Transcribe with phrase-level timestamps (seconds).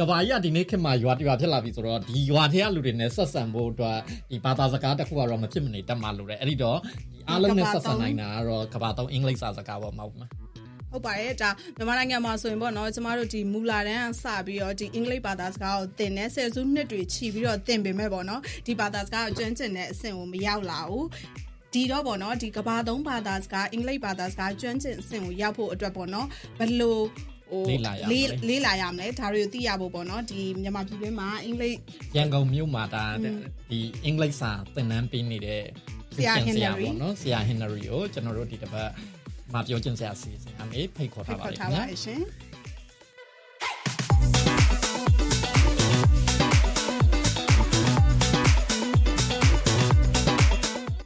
[0.00, 3.98] ကဘာကြီးကဒီနေ့ခေတ်မှာရွာတရွာဖြစ်လာပြီဆိုတော့ဒီရွာထဲကလူတွေနဲ့ဆက်ဆံဖို့အတွက်
[4.30, 6.78] ဒီဘာသာစကားတစ်ခုကတော့မဖြစ်မနေတက်မှလို့တယ်အဲ့ဒီတော့
[7.28, 10.26] အားလုံးနဲ့ဆက်ဆံနိုင်တာကတော့ကဘာသုံးအင်္ဂလိပ်စာစကားပေါ့မဟုတ်မှာ
[10.90, 21.06] ဟုတ်ပါတယ်ဒါမြန်မာနိုင်ငံမှာဆိုရင်ပေါ့နော်ကျမတို့ဒီမူလာတန်းစပြီးတော့ဒီအင်္ဂလိပ်ဘာသာစကားကိုသင်တဲ့ဆယ်စုနှစ်တွေချီပြီးတော့သင်ပေမဲ့ပေါ့နော်ဒီဘာသာစကားကိုကျွမ်းကျင်တဲ့အဆင့်ကိုမရောက်လာဘူး
[21.74, 26.26] ဒီတော့ပေါ့နော်ဒီကဘာသုံးဘာသာစကားအင်္ဂလိပ်ဘာသာစကားကျွမ်းကျင်အဆင့်ကိုရောက်ဖို့အတွက်ပေါ့နော်
[26.58, 27.02] ဘလို့
[27.50, 31.76] ဟိုလေးလာရမလဲဒါတွေကိုသိရဖို့ပေါ့နော်ဒီမြန်မာပြည်တွင်းမှာအင်္ဂလိပ်
[32.16, 33.04] ရန်ကုန်မြို့မှာဒါ
[33.70, 35.62] ဒီအင်္ဂလိပ်စာသင်တန်းပေးနေတဲ့
[36.16, 38.90] ဆရာဟင်နရီပေါ့နော်ဆရာဟင်နရီကိုကျွန်တော်တို့ဒီတစ်ပတ်
[39.52, 42.22] မှာပြောချင်ဆရာစီစဉ်အမေဖိတ်ခေါ်ထားပါလိမ့်မယ်ရှင်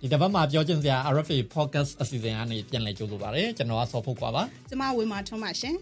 [0.01, 5.75] ဒီတစ်ပတ်မှာပြောချင်စရာ RFA podcast အစီအစဉ်ကနေပြန်လည်ကြိုဆိုပါရစေကျွန်တော်ကဆော်ဖို့ကွာပါကျမဝေမာထွန်းပါရှင်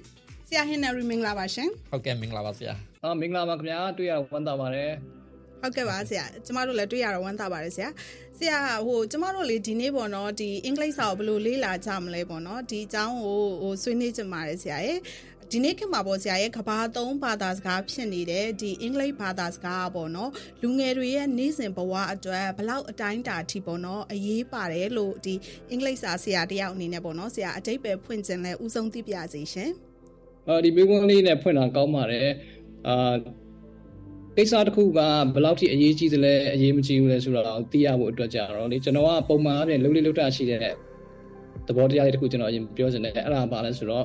[0.53, 4.91] ဆရာဟင်နရီမင်္ဂလာပါရှင်ဟုတ်ကဲ့မင်္ဂလာပါဆရာအာမင်္ဂလာပါခင်ဗျာတွေ့ရဝမ်းသာပါတယ်
[5.61, 7.89] ဟုတ်ကဲ့ပါဆရာကျမတို့လည်းတွေ့ရတော့ဝမ်းသာပါတယ်ဆရာ
[8.39, 14.99] ဆရာဟိုကျမတို့လေဒီနေ့ပေါ့နော်ဒီအင်္ဂလိပ်စာကိုဘယ်လိုလေ့လာကြမလဲပေါ့နော်ဒီအကြောင်းကိုဟိုဆွေးနွေးကြပါတယ်ဆရာရဲ့
[15.51, 20.31] ဒီနေ့ခေတ်မှာပေါ့ဆရာရဲ့ကဘာသုံးဘာသာစကားဖြစ်နေတဲ့ဒီအင်္ဂလိပ်ဘာသာစကားပေါ့နော်
[20.63, 25.35] လူငယ်တွေရဲ့နေ့စဉ်ဘဝအတွက်ဘလောက်အတိုင်းတာထိပေါ့နော်အရေးပါတယ်လို့ဒီ
[25.71, 29.73] အင်္ဂလိပ်စာဆရာတယောက်အနေနဲ့ပေါ့နော်ဆရာအတိတ်ပဲဖွင့်ခြင်းလဲဥဆုံးသိပြစီရှင်
[30.49, 32.29] အာဒီဘေးကွန်းလေးနဲ့ဖွင့်တာကောင်းပါတယ်
[32.89, 33.15] အာ
[34.37, 40.75] ကိစ္စတစ်ခုကဘယ်လောက်ထိအရေးကြီးသလဲအရေးမကြီးဘူးလဲဆိုတော့သိရဖို့အတွက်ကြတော့လေကျွန်တော်ကပုံမှန်အပြင်လုံးလေးလုံးတာရှိတဲ့
[41.67, 44.05] သဘောတရားလေးတစ်ခုကျွန်တော်အရင်ပြောချင်တယ်အဲ့ဒါပါလဲဆိုတော့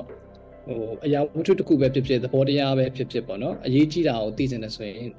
[0.66, 5.10] ဟိုအရာဝတ္ထုတစ်ခုပဲဖြစ်ဖြစ်သဘောတရားပဲဖြစ်ဖြစ်ပေါ့နော်အရေးကြီးတာကိုသိချင်တယ်ဆိုရင်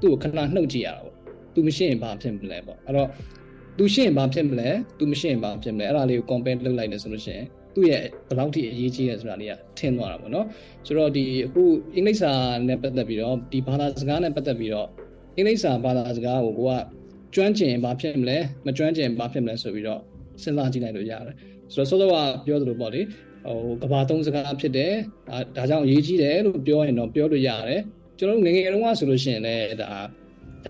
[0.00, 1.14] သူ့ကိုခဏနှုတ်ကြည့်ရတာပေါ့
[1.54, 3.08] သူမရှိရင်ဘာဖြစ်မလဲပေါ့အဲ့တော့
[3.78, 10.46] သူရှိရင်ဘာဖြစ်မလဲသူမရှိရင်ဘာဖြစ်မလဲအဲ့ဒါလေးကို compare လုပ်လိုက်တယ်ဆိုလို့ရှိရင် သူ့ရဲ့ဘယ်လောက်ထိအရေးကြီးလဲဆိုတာလေးကထင်သွားတာပေါ့နော်
[10.86, 11.62] ဆိုတော့ဒီအခု
[11.94, 12.32] အင်္ဂလိပ်စာ
[12.68, 14.88] နဲ့ပတ်သက်ပြီးတော့ဒီဘာသာစကားနဲ့ပတ်သက်ပြီးတော့
[15.36, 16.72] အင်္ဂလိပ်စာဘာသာစကားကိုကိုက
[17.34, 20.00] ကျွမ်းကျင်ဘာဖြစ်မလဲမကျွမ်းကျင်ဘာဖြစ်မလဲဆိုပြီးတော့
[20.42, 21.34] စဉ်းစားကြည့်လိုက်လို့ရတယ်
[21.74, 22.14] ဆိုတော့စောစောက
[22.46, 23.00] ပြောသလိုပေါ့လေ
[23.46, 24.92] ဟိုကဘာသုံးစကားဖြစ်တယ်
[25.56, 27.82] ဒါကြောင့်အရေးကြီးတယ်လို့ပြောရင်တော့ပြောလို့ရတယ်
[28.18, 29.88] ကျွန်တော်တို့ငငယ်တုန်းကဆိုလို့ရှိရင်လည်းဒါ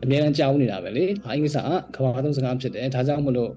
[0.04, 1.62] အများအားကြောင်းနေတာပဲလေအင်္ဂလိပ်စာ
[1.94, 3.50] ကကဘာသုံးစကားဖြစ်တယ်ဒါကြောင့်မလို့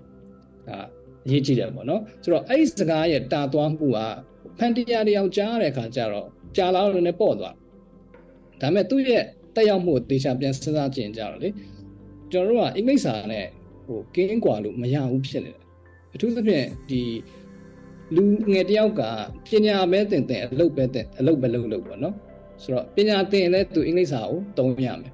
[0.69, 0.77] ဒါ
[1.25, 4.00] အရေးကြီးတယ်ပေါ့နော်ဆိုတော့အဲ့ဒီစကားရဲ့တာသွားမှုက
[4.57, 7.56] ဖန်တရားတယောက်ကြားတဲ့အခါကျတော့ကြာလာတော့လည်းပေါ့သွား
[8.61, 9.23] ဒါပေမဲ့သူ့ရဲ့
[9.56, 11.50] တက်ရောက်မှုတေချာပြန်စဉ်းစားကြည့်ကြတော့လေ
[12.31, 13.45] ကျွန်တော်တို့ကအင်္ဂလိပ်စာနဲ့
[13.85, 15.63] ဟိုကင်းကွာလို့မရဘူးဖြစ်နေတယ်
[16.13, 17.01] အထူးသဖြင့်ဒီ
[18.16, 19.01] လူငယ်တယောက်က
[19.47, 22.16] ပညာပဲသင်သင်အလုပ်ပဲသင်အလုပ်ပဲလုပ်လို့ပေါ့နော်
[22.63, 25.13] ဆိုတော့ပညာသင်လည်းသူအင်္ဂလိပ်စာကိုသုံးရမယ်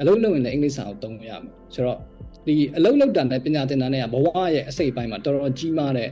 [0.00, 1.98] အလုပ်လုပ်ရင်လည်းအင်္ဂလိပ်စာကိုသုံးရမယ်ဆိုတော့
[2.46, 6.10] ဒီအလုံးလောက်တာနဲ့ပညာသင်တာနဲ့ဘဝရဲ့အစိတ်ပိုင်းမှာတော်တော်ကြီးမားတဲ့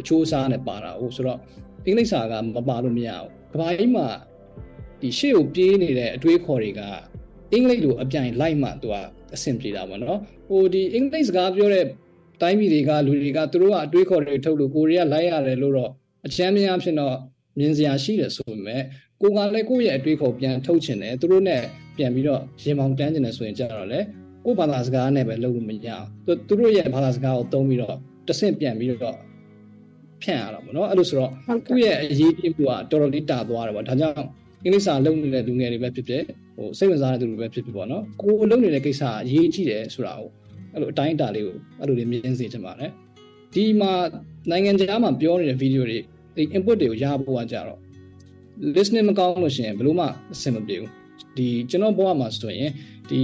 [0.00, 1.38] အချိုးအစားနဲ့ပါတာဟုတ်ဆိုတော့
[1.86, 4.06] အင်္ဂလိပ်စာကမပါလို့မရဘူးကဘာကြီးမှာ
[5.00, 6.80] ဒီရှေ့ကိုပြေးနေတဲ့အတွေးခေါ်တွေက
[7.52, 8.96] အင်္ဂလိပ်လိုအပြိုင်လိုက်မှသူက
[9.34, 11.86] အဆင်ပြေတာပေါ့နော်ဟိုဒီအင်္ဂလိပ်စကားပြောတဲ့
[12.42, 15.90] တိုင်းပြည်တွေကလူတွေကသူတို့ကအတွေးခေါ်တွေထုတ်လို့ကိုရီးယားလိုက်ရတယ်လို့တော့
[16.26, 17.16] အချမ်းများဖြစ်တော့
[17.58, 18.82] မြင်စရာရှိတယ်ဆိုပေမဲ့
[19.22, 21.62] ကိုကလည်းကိုယ့်ရဲ့အတွေးခေါ်ပြန်ထုတ်ချင်တယ်သူတို့နဲ့
[21.96, 24.00] ပြန်ပြီးတော့ရင်မောင်တန်းချင်တယ်ဆိုရင်ကြတော့လေ
[24.44, 27.96] ကိုယ်ဘာသာစကားနဲ့ပဲလုပ်လို့မရအောင်သူသူတို့ရဲ့ဘာသာစကားကိုသုံးပြီးတော့
[28.28, 29.16] တဆင့်ပြန်ပြီးတော့
[30.22, 31.30] ဖြန့်ရတာပေါ့နော်အဲ့လိုဆိုတော့
[31.66, 34.26] သူ့ရဲ့အရေးကြီးမှုကတော်တော်လေးတာသွားတယ်ပေါ့ဒါကြောင့်
[34.64, 36.22] အင်္ဂလိပ်စာလုပ်နေတဲ့လူငယ်တွေပဲဖြစ်ဖြစ်
[36.56, 40.28] ဟိုစိတ်ဝင်စားတဲ့သူတွေပဲဖြစ်ဖြစ်ပေါ့နော်ကိုယ်လုပ်နေတဲ့ကိစ္စအရေးကြီးတယ်ဆိုတာကို
[40.72, 42.90] အဲ့လိုအတိုင်းအတာလေးကိုအဲ့လိုလေးမြင်စေချင်ပါတယ်
[43.54, 43.92] ဒီမှာ
[44.50, 45.98] နိုင်ငံခြားမှာပြောနေတဲ့ဗီဒီယိုတွေ
[46.36, 47.78] ဒီ input တွေကိုရဖို့ကကြတော့
[48.74, 50.90] listening မကောင်းလို့ရှိရင်ဘယ်လို့မှအဆင်မပြေဘူး
[51.36, 52.70] ဒီကျွန်တော်ဘဝမှာဆိုရင်
[53.10, 53.18] ဒီ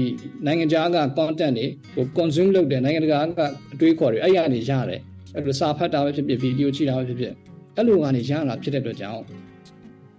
[0.46, 3.40] နိုင်ငံခြားက content တွေဟို consume လုပ်တယ်နိုင်ငံတကာက
[3.72, 5.00] အတွေးခေါ်တွေအဲ့ရနေရတယ်
[5.34, 7.32] အဲ့လိုစာဖတ်တာပဲဖြစ်ဖြစ်ဗီဒီယိုကြည့်တာပဲဖြစ်ဖြစ်
[7.76, 9.22] အဲ့လိုကနေရလာဖြစ်တဲ့အတွက်ကြောင့်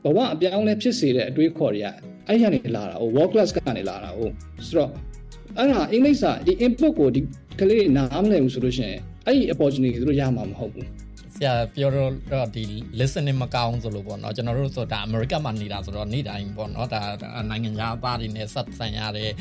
[0.04, 1.88] ဘဝအပြောင်းလဲဖြစ်စေတဲ့အတွေးခေါ်တွေက
[2.28, 4.30] အဲ့ရနေလာတာဟို world class ကနေလာတာဟို
[4.68, 4.90] ဆိုတော့
[5.58, 7.22] အဲ့ဒါအင်္ဂလိပ်စာဒီ input ကိုဒီ
[7.60, 10.88] ကလေးနားမလည်ဘူးဆိုလို့ရှိရင်အဲ့ဒီ opportunity သူတို့ရမှာမဟုတ်ဘူး
[11.40, 12.66] ဆရာပြောတော့ဒီ
[13.00, 17.02] listening မကောင်းဆိုလို့ပေါ့နော်ကျွန်တော်တို့ဆိုဒါ America မှာနေတာဆိုတော့နေ့တိုင်းပေါ့နော်ဒါ
[17.50, 19.32] နိုင်ငံခြားသားတွေနဲ့ဆက်ဆံရတဲ့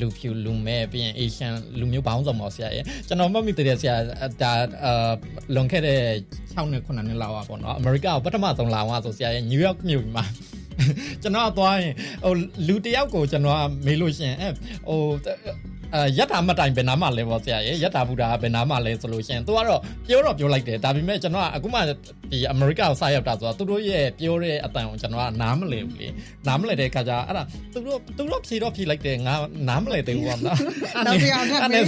[0.00, 3.96] လူဖြူလူမဲပြီးရင် Asian လူမျိုးပေါင်းစုံပေါ့ဆရာရဲ့ကျွန်တော်မှတ်မိတဲ့ဆရာ
[4.42, 4.52] ဒါ
[4.84, 5.12] အာ
[5.54, 6.00] လွန်ခဲ့တဲ့
[6.36, 10.24] 6နှစ်9နှစ်လောက်ပါပေါ့နော် America ကိုပထမဆုံးလာသွားဆိုဆရာရဲ့ New York မြို့မှာ
[11.22, 12.32] ကျွန်တော်သွားရင်ဟို
[12.66, 14.48] လူတယောက်ကိုကျွန်တော်မေးလို့ရှင်အဲ
[14.88, 15.00] ဟို
[15.94, 26.08] အဲယထာမတိုင်ဘယ်နာမှလဲပေါ့ဆရာရဲ့ယထာဘူတာဘယ်နာမှလဲဆိုလို့ရှင်သူကတော့ပြောတော့ပြောလိုက်တယ်ဒါပေမဲ့ကျွန်တော်ကအခုမှဒီအမေရိကကိုစရောက်တာဆိုတော့သူတို့ရဲ့ပြောတဲ့အတန်ကိုကျွန်တော်ကနားမလည်ဘူးလေ
[26.46, 27.42] နားမလည်တဲ့ခါကျအဲ့ဒါ
[27.72, 29.34] သူတို့သူတို့ဖြေတော့ဖြေလိုက်တယ်ငါ
[29.68, 30.58] နားမလည်သေးဘူးပေါ့နော်
[31.06, 31.84] နောက်တစ်ယောက်ထပ်မေး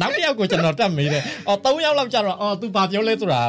[0.00, 3.42] နောက်တစ်ယောက်ကိုကျွန်တော်တက်မေးတယ်အော်၃ယောက်လောက်ကျတော့အော်သူဘာပြောလဲဆိုတာ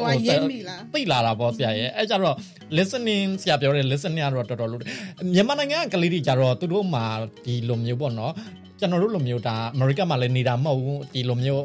[0.00, 2.36] ဟိုရင်းမိလားသိလာတာပေါ့ဆရာရဲ့အဲ့ကျတော့
[2.76, 4.80] listening ဆရာပြောတဲ့ listening ကတော့တော်တော်လို့
[5.34, 7.04] မြန်မာနိုင်ငံကကလေးတွေကြတော့သူတို့မှာ
[7.44, 8.32] ဒီလိုမျိုးပေါ့နော်
[8.80, 11.64] ကျွန်တော်တို့လိုမျိုးဒါအမေရိကမှာလည်းနေတာမဟုတ်ဘူးဒီလိုမျိုး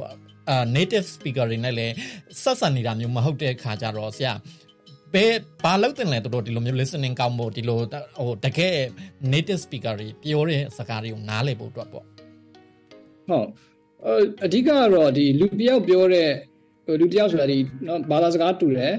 [0.50, 1.94] အာ native speaker တွေနဲ့လည်း
[2.42, 4.34] ဆက်ဆံနေတာမျိုးမဟုတ်တဲ့ခါကြတော့ဆရာ
[5.14, 5.34] ဘယ်
[5.64, 8.76] ဘာလို့တင်လဲတို့ဒီလိုမျိုး listening ကောင်းဖို့ဒီလိုဟိုတကယ်
[9.34, 12.06] native speaker တွေပြောတဲ့စကားတွေကိုနားလည်ဖို့အတွက်ပေါ့
[13.30, 13.48] ဟုတ်
[14.44, 16.30] အဓိကကတော့ဒီလူတယောက်ပြောတဲ့
[17.00, 18.94] လူတယောက်ဆိုတာဒီနော်ဘာသာစကားတူတယ်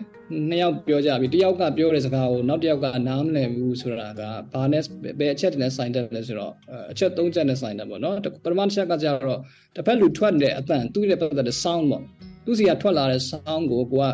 [0.49, 4.23] နှစ်ယောက်ပြောကြပြီတယောက်ကပြောတဲ့စကားကိုနောက်တယောက်ကနားမလည်ဘူးဆိုတာက
[4.53, 4.83] ဘာနဲ့
[5.19, 6.53] ဘယ်အချက်နဲ့ဆိုင်တယ်လဲဆိုတော့
[6.93, 9.38] အချက်၃ချက်နဲ့ဆိုင်တယ်ပေါ့နော်ပထမတစ်ချက်ကကြတော့
[9.77, 12.03] တစ်ဖက်လူထွက်တဲ့အတန်သူ့ရဲ့ပတ်သက်တဲ့ sound ပေါ့
[12.44, 14.05] သူစီကထွက်လာတဲ့ sound ကိုကိုက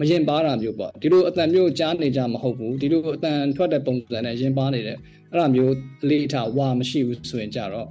[0.00, 4.98] မရင်ပါတာမျိုးပေါ့ဒီလိုအတန်မျိုးကြားနေကြမဟုတ်ဘူးဒီလိုအတန်ထွက်တဲ့ပုံစံနဲ့ရင်ပါနေတယ်
[5.30, 7.88] အဲ့ဒါမျိုးအလေးထားဝါမရှိဘူးဆိုရင်ကြတော့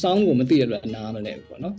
[0.00, 1.74] sound ကိုမသိရတဲ့နားမလဲဘူးပေါ့နော်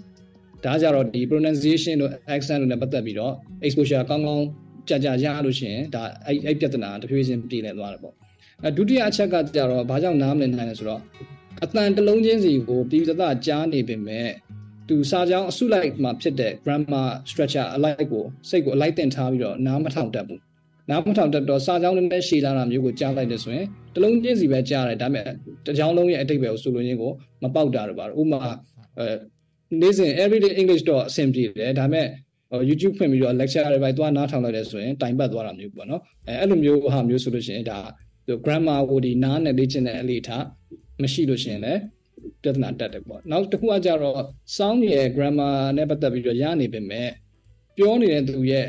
[0.65, 3.33] ဒါကြတော့ဒီ pronunciation တို့ accent တို့နဲ့ပတ်သက်ပြီးတော့
[3.65, 4.45] exposure ကောင်းကောင်း
[4.89, 8.13] ကြာကြာရလို့ရှိရင်ဒါအဲ့အဲ့ပြဿနာတဖြည်းဖြည်းပြည်လည်သွားတယ်ပေါ့
[8.63, 11.01] အဲဒုတိယအချက်ကကြတော့ဘာကြောင့်နားမလည်နိုင်လဲဆိုတော့
[11.63, 14.29] အတန်တစ်လုံးချင်းစီကိုပြည်သသားကြားနေပေမဲ့
[14.87, 20.41] သူစာကြောင်းအစုလိုက်မှာဖြစ်တဲ့ grammar structure အလိုက်ကိုစိတ်ကိုအလိုက်တင်ထားပြီးတော့နားမထောင်တတ်ဘူး
[20.89, 23.65] နားမထောင်တတ်တော့စာကြောင်းနဲ့ရှည်လာတာမျိုးကိုကြားလိုက်တယ်ဆိုရင်
[23.95, 25.25] တလုံးချင်းစီပဲကြားတယ်ဒါပေမဲ့
[25.65, 27.11] တကြောင်းလုံးရဲ့အတိတ်ပဲကိုဆိုလိုရင်းကို
[27.43, 28.39] မပေါက်တာတော့ပါဥမာ
[28.99, 29.07] အဲ
[29.79, 32.07] နေ့စဉ် everyday english တော့အဆင်ပြေတယ်ဒါပေမဲ့
[32.69, 37.79] YouTube ဖွင့်ပြီးတော့ lecture တွေပိုင်းသွားနားထောင်လိုက်တယ်ဆိုရင်တိုင်ပတ်သွားတာမျိုးပေါ့နော်အဲအဲ့လိုမျိုးဟာမျိုးဆိုလို့ရှိရင်ဒါ
[38.45, 40.45] grammar ကိုဒီနားနဲ့လေ့ကျင့်တဲ့အလေးထား
[41.01, 41.79] မရှိလို့ရှိရင်လည်း
[42.41, 44.15] ပြဿနာတက်တယ်ပေါ့နောက်တစ်ခုကကြတော့
[44.57, 47.09] sound ရဲ့ grammar နဲ့ပတ်သက်ပြီးတော့ရနေပေမဲ့
[47.77, 48.67] ပြောနေတဲ့သူရဲ့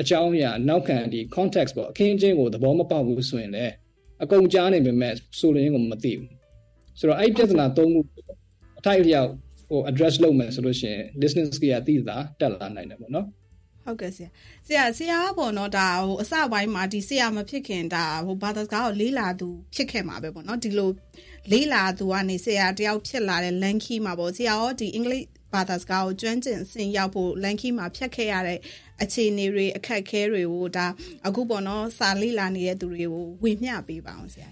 [0.00, 3.72] အကြောင်းအရာနောက်ခံဒီ context ပေါ့အခင်းအကျင်းကိုသဘောမပေါက်ဘူးဆိုရင်လည်း
[4.22, 6.30] အကုန်ကြားနေပေမဲ့ဆိုလိုရင်းကိုမသိဘူး
[6.98, 8.00] ဆိုတော့အဲ့ပြဿနာသုံးခု
[8.78, 9.30] အထိုက်အလျောက်
[9.68, 13.26] ဟို address လုပ်မယ်ဆိုလို့ရှိရင် listening skill ကသိတာတက်လာနိုင်တယ်ပေါ့နော်
[13.84, 14.28] ဟုတ်ကဲ့ဆရာ
[14.66, 20.90] ဆရာဆရာပေါ့နော်ဒါဟိုအစပိုင်းမှာဒီဆရာမဖြစ်ခင်ဒါဟိုဘာသာစကားကိုလေးလာသူဖြစ်ခဲ့မှာပဲပေါ့နော်ဒီလို
[21.52, 28.58] လေးလာသူကနေဆရာတယောက်ဖြစ်လာတဲ့ lanky မှာပေါ့ဆရာရောဒီအင်္ဂလိပ်ဘာသာစကားကိုကျွမ်းကျင်ဆင်ရောက်ဖို့ lanky မှာဖြတ်ခဲ့ရတဲ့
[29.02, 30.86] အခြေအနေတွေအခက်အခဲတွေကိုဒါ
[31.26, 34.48] အခုပေါ့နော်စာလေးလာနေတဲ့သူတွေကိုဝေမျှပေးပါအောင်ဆရာ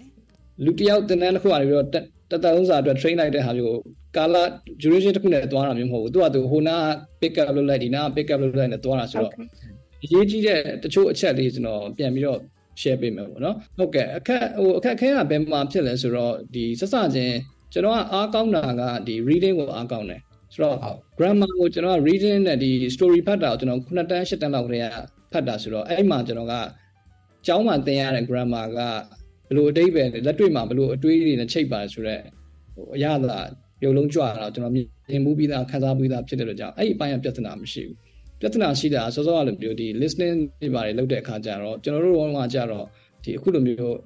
[0.65, 1.89] လူတယောက်တင်တဲ့တစ်ခုကနေပြီးတော့
[2.33, 3.79] တတလုံးစာအတွက် train လိုက်တဲ့ဟာမျိုး
[4.17, 4.43] ကာလာ
[4.83, 6.77] duration တစ်ခုနဲ့သွားတာမျိုးမဟုတ်ဘူးသူကသူဟိုနာ
[7.21, 9.33] pick up လုပ်လိုက်ဒီနာ pick up လုပ်လိုက်နဲ့သွားတာဆိုတော့
[10.05, 12.39] အရေးကြီးတဲ့တချို့အချက်လေးကျွန်တော်ပြန်ပြီးတော့
[12.81, 17.37] share ပေးမယ်ပေါ့နော်ဟုတ်ကဲ့အခက်ဟိုအခက်ခဲကဘယ်မှာဖြစ်လဲဆိုတော့ဒီစစချင်း
[17.73, 20.21] ကျွန်တော်ကအားကောင်းတာကဒီ reading ကိုအားကောင်းတယ်
[20.55, 20.77] ဆိုတော့
[21.19, 24.97] grammar ကိုကျွန်တော်က reading နဲ့ဒီ story ဖတ်တာကိုကျွန်တော်9တန်း10တန်းလောက်တည်းက
[25.33, 26.55] ဖတ်တာဆိုတော့အဲ့မှာကျွန်တော်က
[27.47, 28.81] ကျောင်းမှာသင်ရတဲ့ grammar က
[29.53, 32.23] ဘလို့အတိတ်ပဲလက်တွေ့မှာဘလို့အတွေးတွေနဲ့ချိတ်ပါတယ်ဆိုတော့
[32.75, 33.39] ဟိုအရသာ
[33.85, 34.81] ရုပ်လုံးကြွတာကျွန်တော်မြ
[35.17, 37.97] င်မှုပြီးသားခန်းစားပြီးသားဖြစ်တဲ့လို့ကြောင့်အဲ့ဒီအပိုင်းကပြဿနာမရှိဘူး
[38.41, 42.85] ပြဿနာရှိတာစောစောကလိုမျိုးဒီ listening တွေပါတယ်လုပ်တဲ့အခါကျတော့ကျွန်တော်တို့ကကြတော့
[43.25, 43.97] ဒီအခုလိုမျိုး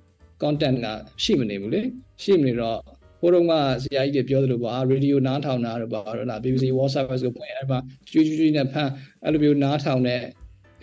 [0.42, 0.86] content က
[1.22, 1.82] ရှိမနေဘူးလေ
[2.22, 2.78] ရှိမနေတော့
[3.20, 7.78] ဟိုတုန်းကဆရာကြီးတွေပြောသလိုပါ radio နားထောင်တာတော့ပါတော့လား BBC World Service ကိုပွင့်အဲ့မှာ
[8.10, 8.88] ကျွေးကျွေးနဲ့ဖန်
[9.24, 10.20] အဲ့လိုမျိုးနားထောင်တဲ့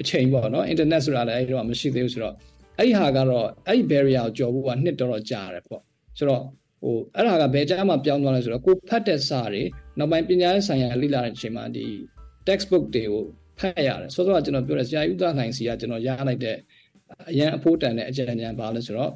[0.02, 2.36] အချိန်ပေါ့နော် internet ဆိုတာလည်းအဲ့တော့မရှိသေးဘူးဆိုတော့
[2.78, 5.82] အဲ့ဒီဟာကတော့အဲ့ဒီ barrier ကိုကျော်ဖို့ကနှစ်တော်တော်ကြာတယ်ပေါ့
[6.18, 6.44] ဆိုတော့
[6.82, 9.64] ဟိုအဲ့ဒါကဘယ်ကြားမှာပြောင်းသွားလဲဆိုတော့ကိုဖတ်တဲ့စာတွေ
[9.98, 11.86] နောက်ပိုင်းပညာရေးဆိုင်ရာလေ့လာတဲ့အချိန်မှာဒီ
[12.48, 13.24] textbook တွေကို
[13.60, 16.58] ဖတ်ရတယ်ဆိုတော့ကျွန်တော်ပြောတယ်ဆရာဥဒနိုင်စီကကျွန်တော်ရလိုက်တဲ့
[17.32, 19.12] အရန်အဖို့တန်တဲ့အကြံဉာဏ်ပါလဲဆိုတော့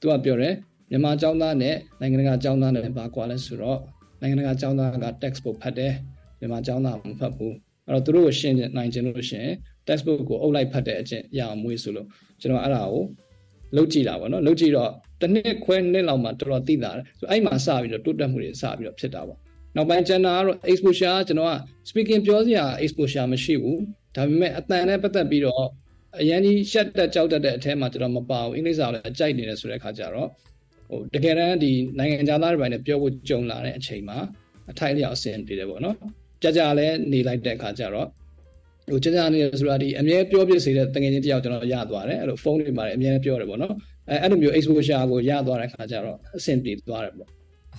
[0.00, 0.54] သူကပြောတယ်
[0.90, 3.78] မြန်မာကျောင်းသားနဲ့နိုင်ငံတကာကျောင်းသားနဲ့ဘာကွာလဲဆိုတော့
[4.20, 5.92] နိုင်ငံတကာကျောင်းသားက textbook ဖတ်တယ်
[6.38, 7.54] မြန်မာကျောင်းသားမဖတ်ဘူး
[7.86, 9.54] အဲ့တော့သူတို့ကိုရှင်းနိုင်ခြင်းလို့ရှိရင်
[9.88, 12.06] textbook ကိုအုပ်လိုက်ဖတ်တဲ့အကျင့်ရအောင်မွေးဆိုလို့
[12.40, 13.04] ကျွန်တော်အဲ့ဒါကို
[13.76, 19.38] လုပ်ကြည့်တာပေါ့နော်လုပ်ကြည့်တော့တစ်နှစ်ခွဲနှစ်လောက်မှတော်တော်သိတာဆိုအဲ့မှာစပြီးတော့တိုးတက်မှုတွေစပြီးတော့ဖြစ်တာပေါ့
[19.76, 21.54] နောက်ပိုင်းကျန်တာကတော့ exposure ကျွန်တော်က
[21.88, 23.80] speaking ပြောစရာ exposure မရှိဘူး
[24.16, 25.64] ဒါပေမဲ့အတန်နဲ့ပတ်သက်ပြီးတော့
[26.20, 30.28] အရန်ကြီးရှက်တက်ကြောက်တက်တဲ့အထဲမှာကျွန်တော်မပါဘူးအင်္ဂလိပ်စာကိုလည်းအကြိုက်နေတယ်ဆိုတဲ့အခါကျတော့
[30.90, 34.18] ဟိုတကယ်တမ်းဒီနိုင်ငံခြားသားတွေပိုင်းနဲ့ပြောဖို့ကြုံလာတဲ့အချိန်မှာ
[34.70, 35.96] အထိုက်လျောက်အဆင်ပြေတယ်ပေါ့နော်
[36.42, 38.08] ကြာကြာလဲနေလိုက်တဲ့အခါကျတော့
[38.90, 43.74] ဟိုကြာကြာနေဆိုတာဒီအမြဲပြောပြစေတဲ့တငယ်ချင်းတယောက်ကျွန်တော်ရသွားတယ်အဲ့လိုဖုန်းတွေမှာလည်းအမြဲပြောတယ်ပေါ့နော်
[44.10, 47.28] အဲအဲ့လိုမျိုး exposure ကိုရသွားတဲ့အခါကျတော့အဆင်ပြေသွားတယ်ပေါ့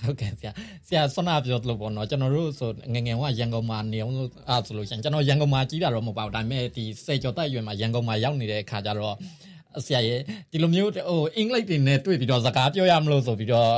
[0.02, 0.52] ဟုတ်ကဲ့ဆရာ
[0.86, 4.14] ဆရာဆွနာပြောလို့ပေါ့နော်ကျွန်တော်တို့ဆိုငငယ်ကရန်ကုန်မှာနေအောင်
[4.50, 9.14] အားဆိုလို့ရှင်ကျွန်တော်ရန်ကုန်မှာကြီးတာတော့မဟုတ်ပါဘူးဒါပေမဲ့ဒီစေကျော်တက်ရွယ်မှာရန်ကုန်မှာရောက်နေတဲ့အခါကျတော့
[9.84, 10.20] ဆရာရဲ့
[10.52, 13.70] ဒီလိုမျိုးဟိုအင်္ဂလိပ်တွေနဲ့တွေ့ပြီးတော့စကားပြောရမလို့ဆိုပြီးတော့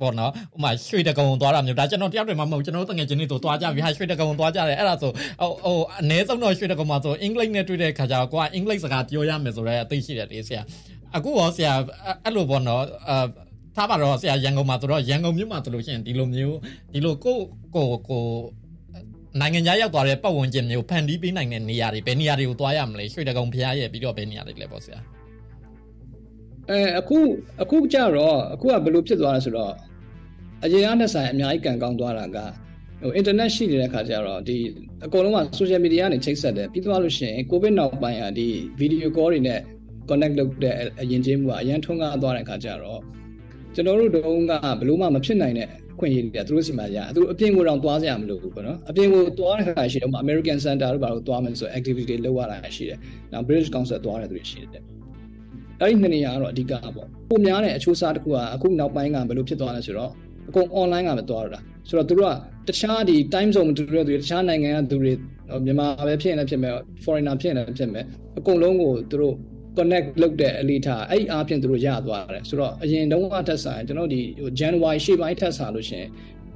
[0.00, 10.62] ပေါ့နော်ဥမာရွှေတကုံသွားတာမျိုးဒါကျွန်တော်တယောက်တည်းမှမဟုတ်ကျွန်တော်တို့တငယ်ချင်းတွေဆိုသွားကြပြီဟာရွှေတကုံသွားကြတယ်အဲ့ဒါဆိုဟိုဟိုအနည်းဆုံးတော့ရွှေတကုံမှာဆိုအင်္ဂလိပ်နဲ့တွေ့တဲ့ခါကျတော့ကိုကအင်္ဂလိပ်စကားပြောရမယ်ဆိုတော့အသိရှိတယ်လေဆရာ
[11.16, 11.72] အခုရောဆရာ
[12.24, 13.26] အဲ့လိုပေါ့နော်အာ
[13.76, 16.58] ထားပါတော့ဆရာရန်ကုန်မှာဆိုတော့ရန်ကုန်မြို့မှာဆိုလို့ရှိရင်ဒီလိုမျိုး
[16.92, 17.36] ဒီလိုကို
[17.74, 18.24] ကိုကို
[19.40, 24.98] နိုင်ငံခြားရောက်သွားတဲ့ပတ်ဝန်းကျင်မျိုးဖန်တီးပေးနိုင်တဲ့နေရာတွေဘယ်နေရာတွေကိုသွားရမလဲရွှေတကုံဖျားရဲ့ပြီးတော့ဘယ်နေရာတွေလဲပေါ့ဆရာ
[26.70, 27.18] အဲအခု
[27.62, 29.72] အခုကြတော့အခုကဘယ်လိုဖြစ်သွားလဲဆိုတော့
[30.64, 32.38] အရင်ကနဲ့ဆိုင်အများကြီးကန်ကောင်းသွားတာက
[33.02, 34.56] ဟို internet ရှိနေတဲ့ခါကျတော့ဒီ
[35.04, 38.48] အကုန်လုံးက social media ကနေချိတ်ဆက်တယ်ပြီးသွားလို့ရှိရင် covid နောက်ပိုင်းကဒီ
[38.80, 39.60] video call တွေနဲ့
[40.08, 43.00] connect လုပ်တဲ့အရင်ချင်းမှုကအရင်ထွန်းကားသွားတဲ့ခါကျတော့
[43.74, 52.98] ကျွန်တော်တို့တုန်းကဘလို့မှမဖြစ်နိုင်တဲ့အခွင့်အရေးတွေကသူတို့စီမှာရသူတို့အပြင်ကိုတော့သွားကြရမလို့ဘူးပေါ့နော်အပြင်ကိုသွားတဲ့ခါရှိတယ်ဥပမာ American Center တို့ဘာလို့သွားမယ်ဆို activity တွေလုပ်ရတာရှိတယ်
[53.32, 54.82] နောက် British Council သွားတယ်သူတွေရှိတယ်
[55.80, 60.12] အဲ့ဒီနှစ်နေရာကတော့အဓိကပေါ့ပုံများတဲ့အချိုးစားတစ်ခုကအခုနောက်ပိုင်းကဘယ်လိုဖြစ်သွားလဲဆိုတော့
[60.48, 62.32] အကုန် online ကပဲသွားရတာဆိုတော့သူတို့
[62.66, 65.12] ကတခြားဒီ time zone တူတူတွေတခြားနိုင်ငံကသူတွေ
[65.64, 66.74] မြန်မာပဲဖြစ်ရင်လည်းဖြစ်မယ်
[67.04, 68.04] foreigner ဖြစ်ရင်လည်းဖြစ်မယ်
[68.38, 69.34] အကုန်လုံးကိုသူတို့
[69.76, 74.20] connect လုပ်တဲ့အလေးထားအဲ့အားဖြင့်သူတို့ရသွားတယ်ဆိုတော့အရင်တုန်းကထက်ဆိုင်ကျွန်တော်ဒီ
[74.60, 76.04] January ရှေ့ပိုင်းထက်စားလို့ရှင်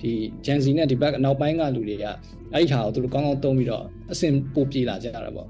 [0.01, 0.13] ဒီ
[0.47, 2.05] Gen Z နဲ့ဒီ back နောက်ပိုင်းကလူတွေက
[2.53, 5.47] အဲ့ဒီဟာကိုသူတို့ကောင်းကောင်းသုံးပြီးတော့အဆင်ပိုပြေလာကြတာပေါ့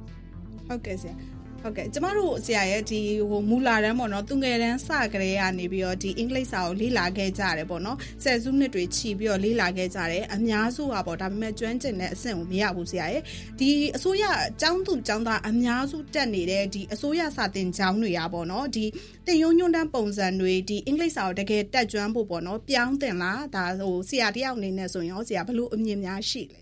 [0.67, 1.15] ဟုတ်ကဲ့ဆရာ
[1.62, 3.00] ဟုတ်ကဲ့ကျမတို့ဆရာရဲ့ဒီ
[3.31, 13.23] ဟိုမူလာတန်းပေါ့နော်သူငယ်တန်းစကလေးကနေပြီးတော့ဒီအင်္ဂလိပ်စာကိုလေ့လာခဲ့ကြတယ်ပေါ့နော်ဆယ်စုနှစ်တွေခြီးပြီးတော့လေ့လာခဲ့ကြတယ်အများစုကပေါ့ဒါပေမဲ့ကျွမ်းကျင်တဲ့အဆင့်ကိုမရဘူးဆရာရဲ့
[13.61, 14.25] ဒီအစိုးရ
[14.61, 18.85] ကျောင်းသူကျောင်းသားအများစုတက်နေတဲ့ဒီအစိုးရစာသင်ကျောင်းတွေကပေါ့နော်ဒီ
[19.26, 26.61] တင်ယုံညွန်းတန်းပုံစံတွေဒီအင်္ဂလိပ်စာကိုတကယ်တက်ကျွမ်းဖို့ပေါ့နော်ပြောင်းတင်လားဒါဟိုဆရာတယောက်အနေနဲ့ဆိုရင်ရောဆရာဘလို့အမြင်များရှိလဲ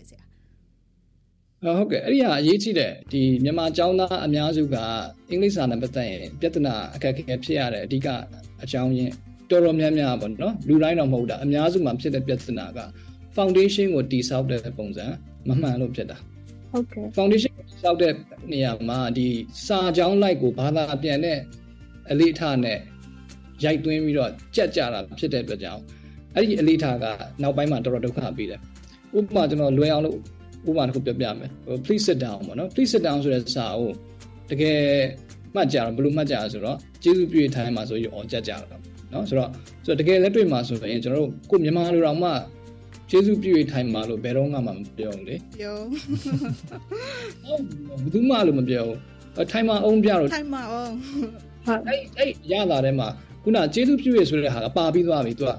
[1.65, 4.75] ဟုတ်ကဲ့အဲ့ဒီဟာအရေးကြီးတယ်ဒီမြန်မာကျောင်းသားအများစုက
[5.29, 8.07] အင်္ဂလိပ်စာနဲ့ပတ်သက်ရင်ပြဿနာအခက်အခဲဖြစ်ရတဲ့အဓိက
[8.63, 9.13] အကြောင်းရင်း
[9.49, 12.79] တော်တော်များများပေါ့နော်လူတိုင်းတော့မဟုတ်တာအများစုမှာဖြစ်တဲ့ပြဿနာက
[13.35, 15.05] foundation ကိုတည်ဆောက်တဲ့ပုံစံ
[15.47, 16.17] မမှန်လို့ဖြစ်တာ
[16.71, 18.13] ဟုတ်ကဲ့ foundation ကိုတည်ဆောက်တဲ့
[18.51, 19.27] နေရာမှာဒီ
[19.67, 21.37] စာကြောင်းလိုက်ကိုဘာသာပြန်တဲ့
[22.11, 22.79] အလေးထားနဲ့
[23.63, 25.81] ရိုက်သွင်းပြီးတော့ကြက်ကြတာဖြစ်တဲ့အတွက်ကြောင့်
[26.35, 27.05] အဲ့ဒီအလေးထားက
[27.41, 28.59] နောက်ပိုင်းမှာတော်တော်ဒုက္ခပေးတယ်
[29.17, 30.17] ဥပမာကျွန်တော်လွယ်အောင်လို့
[30.67, 33.91] ဥပမာတစ်ခုပြောပြမယ်ဟို please sit down ပေါ့နော် please sit down ဆိုတဲ့စာကို
[34.49, 34.79] တကယ်
[35.55, 38.77] မှတ်ကြတော့ဘယ်လိုမှတ်ကြရဆိုတော့ကျေးဇူးပြုထိုင်းမှာဆိုရင်အော်ကြက်ကြတာ
[39.13, 39.49] နော်ဆိုတော့
[39.85, 42.29] ဆိုတော့တကယ်လက်တွေ့မှာဆိုရင်ကျွန်တော်တို့ကိုမြန်မာလူတော်မှ
[43.09, 45.77] ကျေးဇူးပြုထိုင်းမှာလို့ဘယ်တော့မှမပြောဘူးလေပြော
[48.01, 48.97] ဘယ်သူမှလို့မပြောဘူး
[49.51, 50.91] ထိုင်းမှာအုံးပြတော့ထိုင်းမှာအောင်
[51.65, 53.07] ဟာအဲ့အဲ့ရလာတဲ့မှာ
[53.43, 55.53] ခုနကျေးဇူးပြုရဆိုတဲ့ဟာကပါပြီးသွားပြီသူက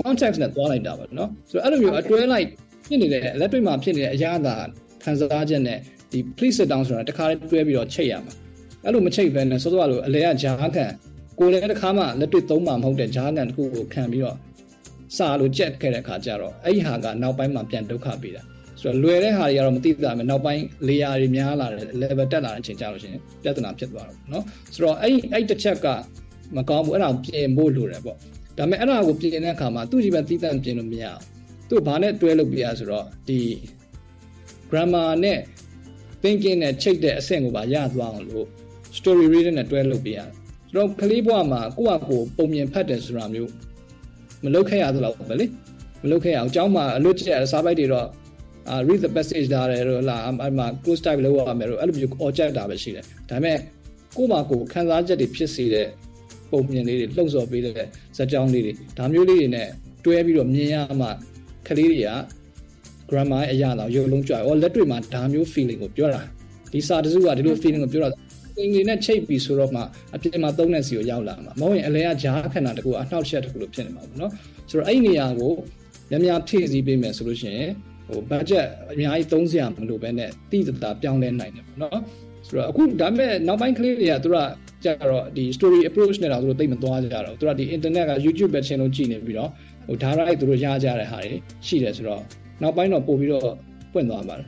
[0.00, 2.46] context နဲ့သွားလိုက်တာပါနော်ဆိုတော့အဲ့လိုမျိုးအတွဲလိုက်
[2.87, 4.55] ဖြစ်နေတဲ့လက်တွေ့မှာဖြစ်နေတဲ့အရာသာ
[5.03, 5.77] ခံစားချက်နဲ့
[6.11, 8.33] ဒီ please sit down ဆိုတာတခါလေးတွဲပြီးတော့ချိတ်ရမှာ
[8.83, 10.67] အဲ့လိုမချိတ်ဘဲနဲ့စောစောကလိုအလဲကဂျားခံ
[11.39, 14.37] ကိုယ်လည်းတစ်ခါမှလက်တွေ့သုံးမှမဟုတ်တဲ့ဂျားခံတစ်ခုကိုခံပြီးတော့
[15.17, 18.43] စာလိုကြက်ခဲ့တဲ့အခါကျတော့အဲ့ဒီဟာကနောက်ပိုင်းမှာပြန်ဒုက္ခပေးတာ
[18.81, 24.43] ဆိုတော့လွယ်တဲ့ဟာတွေကတော့မသိတာမယ်နောက်ပိုင်း layer တွေများလာတယ် level တက်လာတဲ့အချိန်ကျလို့ရှိရင်ပြဿနာဖြစ်သွားတော့เนาะ
[24.73, 25.87] ဆိုတော့အဲ့အဲ့တစ်ချက်က
[26.55, 28.17] မကောင်းဘူးအဲ့ဒါကိုပြင်ဖို့လိုတယ်ပေါ့
[28.57, 31.34] ဒါပေမဲ့အဲ့ဒါကိုပြင်တဲ့အခါမှာသူ့ကြီးပဲသိတဲ့ပြင်လို့မရဘူး
[31.69, 33.39] သူ့ဘာနဲ့တွဲလုပ်ပြရဆိုတော့ဒီ
[34.69, 35.39] grammar နဲ့
[36.21, 38.45] thinking နဲ့ချိတ်တဲ့အဆင့်ကိုပါရသွားအောင်လို့
[38.97, 40.29] story reading နဲ့တွဲလုပ်ပြရတယ်။
[40.69, 43.51] ဆိုတော့ကလေးဘဝမှာကိုယ့်အကိုပုံမြင်ဖတ်တယ်ဆိုတာမျိုး
[44.43, 45.45] မလုပ်ခဲ့ရသလောက်ပဲလေ
[46.03, 48.07] မလုပ်ခဲ့ရအောင်အเจ้าမှာအလွတ်ကျက်စာပိုက်တွေတော့
[48.69, 53.57] အာ read the passage ဒါတယ်လို့လာအမှ close type လုပ်ရမယ်လို့အဲ့လိုမျိုး object တာပဲရှိတယ်။ဒါပေမဲ့
[54.17, 55.87] ကိုယ့်မှာကိုယ်ခံစားချက်တွေဖြစ်စေတဲ့
[56.51, 57.73] ပုံမြင်လေးတွေလှုပ်ဆော်ပေးတဲ့
[58.17, 59.67] ဇာတ်ကြောင်းလေးတွေဒါမျိုးလေးတွေနဲ့
[60.05, 61.07] တွဲပြီးတော့မြင်ရမှ
[61.68, 62.12] ကလေးတွေက
[63.08, 66.22] grammar အရာတော့ရုပ်လုံးကြွအော်လက်တွေ့မှာဒါမျိုး feeling ကိုပြောတာ
[66.72, 68.16] ဒီစာတစုကဒီလို feeling ကိုပြောတာ
[68.58, 69.82] အင်္ဂလိပ်နဲ့ချိတ်ပြီးဆိုတော့မှ
[70.14, 74.32] အပြင်မှာသုံးတဲ့စီကိုရောက်လာမှာမဟုတ်ရင်အလဲကဂျားခဏတကူအနှောက်အယှက်တကူလို့ဖြစ်နေမှာပေါ့နော်
[74.70, 75.52] ဆိုတော့အဲ့ဒီနေရာကို
[76.10, 77.70] များများဖြည့်ဆည်းပေးမယ်ဆိုလို့ရှိရင်
[78.08, 82.00] ဟို budget အများကြီးသုံးစရာမလိုဘဲနဲ့တိတတာပြောင်းလဲနိုင်တယ်ပေါ့နော်
[82.46, 84.36] ဆိုတော့အခုဒါပေမဲ့နောက်ပိုင်းကလေးတွေကသူက
[84.84, 89.50] ကြတော့ဒီ story approach နဲ့တော့သူတို့သိမသွားကြတော့သူကဒီ internet က YouTube ပဲချင်းလုံးကြည့်နေပြီးတော့
[89.86, 91.34] ဟိုဒါရိုက်သူတို့ရကြတဲ့ဟာတွေ
[91.66, 92.22] ရှိတယ်ဆိုတော့
[92.62, 93.48] နောက်ပိုင်းတော့ပို့ပြီးတော့
[93.92, 94.46] ပွင့်သွားပါတယ်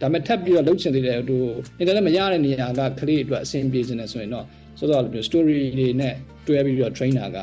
[0.00, 1.42] ဒါပေမဲ့ထပ်ပြီးတော့လုပ်ချင်သေးတယ်ဟို
[1.80, 4.44] internet မရတဲ့နေရာကကလေးအတွက်အဆင်ပြေနေဆိုရင်တော့
[4.78, 6.14] ဆိုတော့လို story တွေနဲ့
[6.46, 7.38] တွဲပြီးတော့ trainer က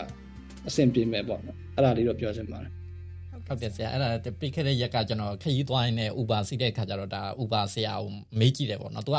[0.67, 2.71] အဆင်ပြေမယ်ပေါ့နော်အဲ့ဒါလေးတော့ပြောချင်ပါတယ်
[3.47, 9.17] ဟုတ်တယ်ဆရာအဲ့ဒါပြီးခဲ့တဲ့ရက်ကကျွန်တော်ခရီးသွားရင်လည်း Uber စီးတဲ့ခါကျတော့ဒါ Uber ဆရာကိုမေးကြည့်တယ်ပေါ့နော်သူက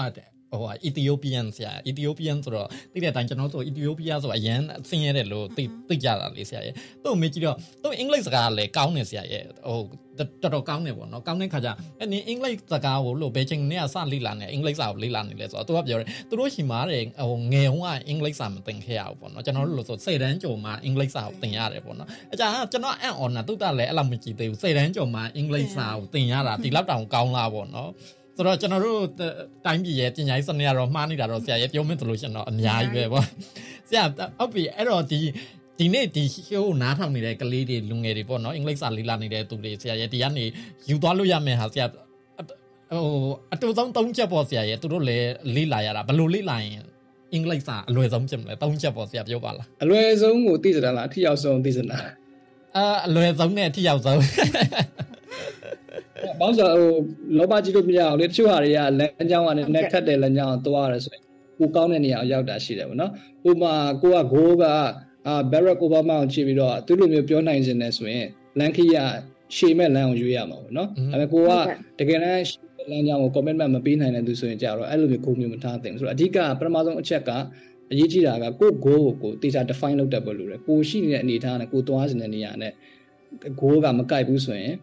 [0.52, 9.78] ဟဟို Ethiopian ဆရာ Ethiopian ဆိုတော့သိတဲ့အတိုင်းကျွန်တော်ဆို Ethiopia ဆိုအရန်ဆင်းရဲတယ်လို့သိသိကြတာလေဆရာရဲ့သူ့မေးကြည့်တော့သူ့အင်္ဂလိပ်စကားလည်းကောင်းတယ်ဆရာရဲ့ဟို
[10.42, 11.68] တော်တော်ကောင်းတယ်ပေါ့နော်ကောင်းတဲ့ခါကျ
[11.99, 27.90] အဲ့နင်အင်္ဂလိပ်စကားကိုလို့ဘယ်ချိန်နဲ့စလေ့လာနေအင်္ဂလိပ်စာကိုလေ့လာနေလဲဆိုတော့သူကပြောတယ်သူတို့ရှိမှာတဲ့ဟိုငယ်ဟိုကအင်္ဂလိပ်စာမသင်ခဲ့ရဘူးပေါ့နော်ကျွန်တော်တို့လို့ဆိုစေတန်းကြုံမှာအင်္ဂလိပ်စာကိုသင်ရတယ်ပေါ့နော်အကြကျွန်တော်အံ့ဩနာသူတလည်းအဲ့လိုမကြည့်သေးဘူးစေတန်းကြုံမှာအင်္ဂလိပ်စာကိုသင်ရတာဒီလောက်တောင်ကောင်းလားပေါ့နော်
[28.36, 29.00] ဆိုတော့ကျွန်တော်တို့
[29.66, 33.26] တိုင်းပြည်ရဲ့ပညာရေးစနစ်ကတော့မှားနေတာတော့ဆရာရဲ့ပြောမင်းသလိုရှင်တော့အများကြီးပဲပေါ့
[33.88, 34.04] ဆရာ
[34.38, 35.18] ဟုတ်ပြီအဲ့တော့ဒီ
[35.78, 40.44] ဒီနေ့ဒီဟိုနားထောင်နေတဲ့ကလေးတွေလူငယ်တွေပေါ့နော်အင်္ဂလိပ်စာလေ့လာနေတဲ့သူတွေဆရာရဲ့ဒီကနေ
[40.88, 43.04] ယူသွားလို့ရမယ်ဟာဆရာဟို
[43.52, 46.84] အတူဆုံး၃ချက်ပေါ့ဆရာရဲ့သူတို့လည်းလေ့လာရတာဘယ်လိုလေ့လာရင်
[47.32, 51.96] အင်္ဂလိပ်စာအလွယ်ဆုံးဖြစ်မလဲ၃ချက်ပေါ့ဆရာပြောပါလားအလွယ်ဆုံးကိုသိစတာလားအထီရောက်ဆုံးသိစတာ
[52.76, 54.18] အာအလွယ်ဆုံးနဲ့အထီရောက်ဆုံး
[56.41, 56.88] ဘောင်းဆိုဟို
[57.38, 61.23] လောဘကြီးလို့မရအောင်လေတချို့ဟာတွေကလမ်းကြောင်းကနေနဲ့ခတ်တယ်လမ်းကြောင်းသွားရတယ်ဆိုရင်
[61.59, 63.11] ကိုကောင်းတဲ့နေရာရောက်တာရှိတယ်ဗောနော်
[63.50, 64.64] ဥပမာကိုကဂိုးက
[65.26, 68.26] အာဘရက်အိုဘာမာကိုကြည့်ပြီးတော့သူလိုမျိုးပြောနိုင်ခြင်းနဲ့ဆိုရင်
[68.59, 69.05] လန်ခီယာ
[69.57, 71.50] ရှေ့မဲ့လမ်းကိုရွေးရမှာပေါ့နော်ဒါပေမဲ့ကိုက
[71.99, 72.45] တကယ်တမ်း
[72.91, 77.31] လမ်းကြောင်းကို commitment မပေးနိုင်တဲ့သူဆိုရင်ကြတော့အဲ့လိုမျိုးကိုမျိုးမထားသင့်ဘူးဆိုတော့အဓိကပထမဆုံးအချက်က
[77.93, 82.73] အရေးကြီးတာကကို goal ကိုကိုတေချာ define လုပ်တတ်ဖို့လိုတယ်ကိုရှိနေတဲ့အနေအထားနဲ့ကိုသွားနေတဲ့နေရာနဲ့
[83.61, 84.75] goal ကမကိုက်ဘူးဆိုရင်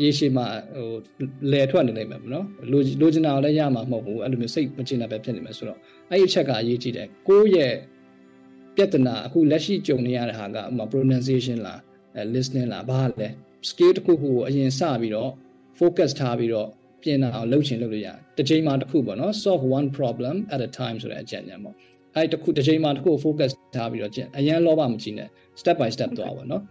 [0.00, 0.88] ရေရှည်မှာဟို
[1.52, 5.78] လဲထွက်နေနိုင်မှာမနော်လိုလိုချင်တာလည်းရမှာမဟုတ်ဘူးအဲ့လိုမျိုးစိတ်မချင်တာပဲဖြစ်နေမှာဆိုတော့
[6.10, 7.74] အဲ့ဒီအချက်ကအရေးကြီးတယ်ကိုယ့်ရဲ့
[8.76, 11.78] ပြဿနာအခုလက်ရှိကြုံနေရတဲ့ဟာကဥမာ pronunciation လား
[12.34, 13.28] listening လားဘာလဲ
[13.68, 15.30] skill တစ်ခုခုကိုအရင်စပြီးတော့
[15.78, 16.68] focus ထားပြီးတော့
[17.02, 21.74] ပြင်အောင်လုပ်ချင်လုပ်လို့ရတယ်တစ်ချိန်မှာတစ်ခုပေါ့နော် solve one problem at a time ဆိုတဲ့အကြံဉာဏ်ပေါ့
[22.14, 25.28] အဲ့တစ်ခုတစ်ချိန်မှာတစ်ခု focus ထားပြီးတော့ကျင့်အရင်လောဘမကြည့်နဲ့
[25.60, 26.62] step by step သွားပါနော်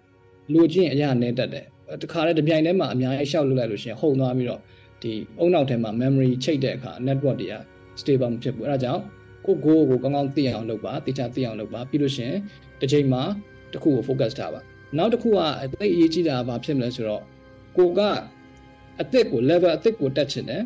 [0.54, 1.66] လိုချင်အရာနဲ့တက်တယ်
[2.02, 4.62] တခါတည်းတပြိုင်တည်းမှာအများကြီးရှောက်လုပ်လိုက်လို့ရှိရင်ဟုန်သွားပြီးတော့
[5.02, 7.56] ဒီအုံနောက်ထဲမှာ memory ချိတ်တဲ့အခါ network တွေက
[8.00, 9.02] stable မဖြစ်ဘူးအဲဒါကြောင့်
[9.46, 12.38] ကိုကိုကိုကောင်းကောင်းသိအောင်လုပ်ပါသိချသိအောင်လုပ်ပါပြီးလို့ရှိရင်
[12.80, 13.22] တစ်ချိန်မှာ
[13.72, 14.62] တစ်ခုကို focus ထားပါ
[14.98, 17.24] နောက်တစ်ခုကအသိအရေးကြီးတာကဘာဖြစ်မလဲဆိုတော့
[17.78, 18.00] ကိုက
[19.02, 20.64] အသစ်ကို level အသစ်ကိုတက်ချင်တယ်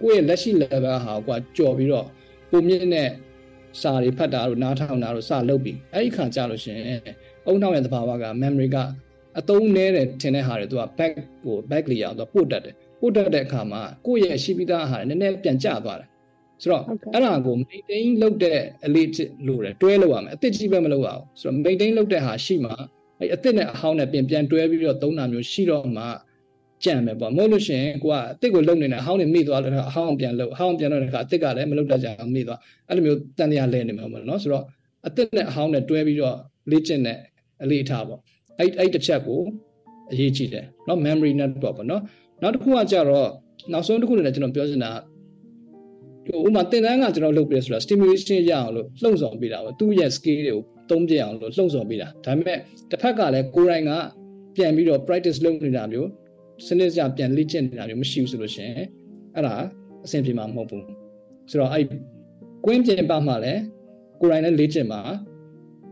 [0.00, 2.06] ကိုယ့်ရဲ့လက်ရှိ level ဟာကွာကြော်ပြီးတော့
[2.50, 3.08] ပုံမြင့်တဲ့
[3.80, 6.78] စာတွေဖတ်တာတို့နားထောင်တာတို့စလုပ်ပြီးအဲ့ဒီခါကြလို့ရှင်
[7.46, 8.76] အုံနောက်ရဲ့သဘာဝက memory က
[9.40, 11.12] အသုံးနည်းတယ်ထင်တဲ့ဟာတွေသူက back
[11.44, 16.08] ကို back layer သူကပို့တတ်တယ်ပို့တတ်တဲ့အခါမှာကိုယ့်ရဲ့ရှိပြီးသားဟာတွေနည်းနည်းပြန်ကျသွားတယ်
[16.62, 16.82] ဆိုတော့
[17.14, 19.08] အဲ့ဒါကို maintain လုပ်တဲ့အလေး
[19.46, 22.70] လို့ရတယ်တွဲလုပ်ရမယ်အသစ်ကြီးပဲမလုပ်ရအောင်ဆိုတော့ maintain လုပ်တဲ့ဟာရှိမှ
[23.18, 26.04] အဲ့အသစ်နဲ့အဟောင်းနဲ့ပြန်ပြန်တွဲပြီးတော့သုံးတာမျိုးရှိတော့မှ
[26.84, 32.58] ကြံမယ်ပေါ့မဟုတ်လို့ရှိရင်ကိုကအသစ်ကိုလုံနေတယ်အဟောင်းနေမိသွားလို့အဟောင်းပြန်လုံအဟောင်းပြန်တော့တခါအသစ်ကလည်းမလုံတတ်ကြအောင်မိသွား
[32.88, 34.64] အဲ့လိုမျိုးတန်တရားလဲနေမှာပေါ့နော်ဆိုတော့
[35.06, 36.36] အသစ်နဲ့အဟောင်းနဲ့တွဲပြီးတော့
[36.70, 37.18] လေ့ကျင့်တဲ့
[37.62, 38.20] အလေးအထားပေါ့
[38.59, 39.41] အဲ့အဲ့တစ်ချက်ကို
[40.11, 42.01] အရေးကြီးတယ်เนาะ memory network ပေါ့เนาะ
[42.41, 43.29] နောက်တစ်ခုကကြတော့
[43.71, 44.91] နောက်ဆုံးတစ်ခုလည်းကျွန်တော်ပြောချင်တာ
[46.25, 52.57] ဟိုဥမာသင်တန်းကကျွန်တော်လုပ်ပြဆိုတာ stimulation ရအောင်လို့လှုံ့ဆော်ပေးတာပေါ့သူ့ရဲ့ skill တွေကိုသုံးပြအောင်လို့လှုံ့ဆော်ပေးတာဒါပေမဲ့
[52.91, 53.91] တစ်ဖက်ကလည်းကိုယ်တိုင်က
[54.55, 56.09] ပြန်ပြီးတော့ practice လုပ်နေတာမျိုး
[56.67, 58.75] စနစ်ကျပြန်လေ့ကျင့်နေတာမျိုးမရှိဘူးဆိုလို့ရှိရင်
[59.35, 59.55] အဲ့ဒါ
[60.05, 60.83] အဆင်ပြေမှာမဟုတ်ဘူး
[61.49, 61.85] ဆိုတော့အဲ့
[62.65, 63.61] ကွင်းပြင်ပါမှလည်း
[64.21, 65.01] ကိုယ်တိုင်လည်းလေ့ကျင့်ပါ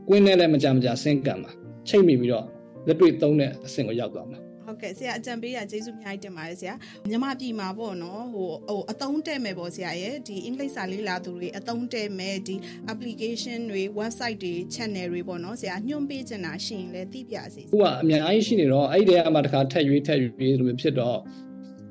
[0.09, 1.51] ကွင်းနဲ့လည်းမကြမကြဆင်းကံပါ
[1.88, 2.46] ချိတ်မိပြီးတော့
[2.86, 6.74] လက်တွေ့သုံးတဲ့အဆင့်ကိုရောက်သွားမှာဟုတ်ကဲ့ဆရာအကြံပေးတာကျေးဇူးအများကြီးတင်ပါတယ်ဆရာ
[7.08, 12.56] မြန်မာပြည်မှာပေါ့နော်ဟိုဟိုအသုံးတဲ့မယ်ပေါ့ဆရာရဲ့ဒီအင်္ဂလိပ်စာလေးလာသူတွေအသုံးတဲ့မယ်ဒီ
[12.92, 21.18] application တွေ website တွေ channel တွေပေါ့နော်ဆရာညွှန်ပေးချင်တာရှိရင်လည်းသိပြစေဟိုကအများကြီးရှိနေတော့အဲ့ဒီတည်းကမှတစ်ခါထက်ရွေးထက်ရွေးလိုမျိုးဖြစ်တော့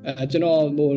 [0.06, 0.90] အဲကျွန်တော်ဟို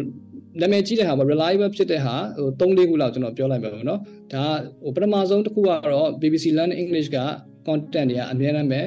[0.62, 4.00] နာမည်ကြီးတဲ့ဟာပေါ့ reliable ဖြစ်တဲ့ဟာဟို3 4ခုလောက်ကျွန်တော်ပြောလိုက်ပါမယ်နော်
[4.34, 4.44] ဒါ
[4.84, 7.18] ဟိုပထမဆုံးတစ်ခုကတော့ BBC Learn English က
[7.68, 8.82] content တွေကအများအားပဲ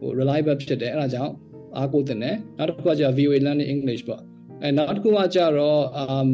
[0.00, 1.32] ဟို reliable ဖြစ်တယ်အဲ့ဒါကြောင့်
[1.76, 4.22] အားကိုးတင်တယ်နောက်တစ်ခုကကျ VOA Learning English ပေါ့
[4.62, 6.28] အဲနောက်တစ်ခုကကျတော့ um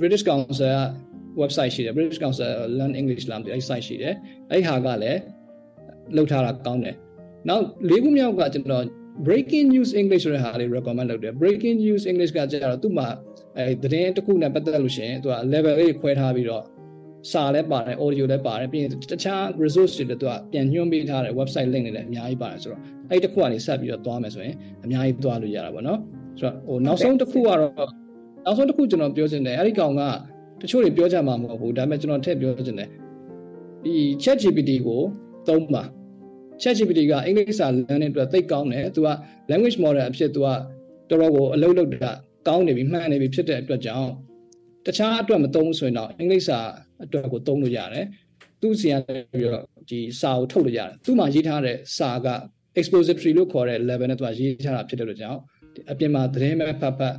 [0.00, 0.78] British Council က
[1.40, 4.14] website ရှိတယ် British Council Learn English လာအဲ့ site ရှိတယ်
[4.50, 5.20] အဲ့ဟာကလည်း
[6.16, 6.96] လောက်ထားတာကောင်းတယ်
[7.48, 8.84] နောက်လေးခုမြောက်ကကျွန်တော်
[9.26, 13.08] breaking news english ဆိုတဲ့ဟာလေး recommend လုပ်တယ် breaking news english ကကျတော့သူ့မှာ
[13.58, 16.64] အဲသတင်းတစ်ခုနဲ့ပတ်သက်လို့ရှိရင်သူက level လေးခွဲထားပြီးတော့
[17.32, 25.98] စာလည်းပါတယ် audio လည်းပါတယ်ပြီးရင်တခြား resource တွေလည်းသူကပြန်ညွှန်းပေးထားတဲ့ website link တွေလည်းအများကြီးပါတယ်ဆိုတော့အဲ့ဒီတစ်ခုကနေဆက်ပြီးတော့သွားမယ်ဆိုရင်အများကြီးသွားလို့ရတာပေါ့နော်
[26.38, 27.60] ဆိုတော့ဟိုနောက်ဆုံးတစ်ခုကတော့
[28.44, 30.02] နောက်ဆုံးတစ်ခုကျွန်တော်ပြောချင်တယ်အဲ့ဒီကောင်က
[30.60, 32.88] တချို့တွေပြောကြမှာမဟုတ်ဘူးဒါပေမဲ့ကျွန်တော်ထည့်ပြောချင်တယ်
[33.84, 35.00] ဒီ chat gpt ကို
[35.48, 35.82] သုံးပါ
[36.62, 39.08] chat gpt ကအင်္ဂလိပ်စာ learning အတွက်သိကောင်းတယ်သူက
[39.50, 40.48] language model အဖြစ်သူက
[41.10, 42.12] တော်တော်ကိုအလုပ်လုပ်တာ
[42.48, 44.10] ကောင်းနေပြီမှန်နေပြီဖြစ်တဲ့အတွက်ကြောင့်
[44.86, 46.58] တခြားအတွက်မသုံးဘူးဆိုရင်တော့အင်္ဂလိပ်စာ
[47.02, 48.06] အတွက်ကိုသုံးလို့ရတယ်
[48.60, 52.28] သူ့စီကနေပြီးတော့ဒီစာကိုထုတ်လို့ရတယ်သူ့မှာရေးထားတဲ့စာက
[52.78, 55.40] expository လို့ခေါ်တဲ့ level နဲ့သူကရေးထားတာဖြစ်တဲ့လို့ကြောင့်
[55.92, 57.14] အပြင်မှာသတင်းပဲဖတ်ဖတ်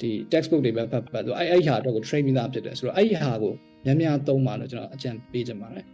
[0.00, 3.52] ဒီ textbook တွေပဲဖတ်ဖတ်သူအဲ့အဲ့ဟာတော့ကို train ပြီးသားဖြစ်တယ်ဆိုတော့အဲ့ဒီဟာကို
[3.84, 5.86] များများသုံးပါလို့ကျွန်တော်အကြံပေးချင်ပါတယ်